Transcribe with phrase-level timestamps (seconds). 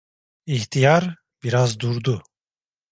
[0.45, 2.23] İhtiyar biraz durdu.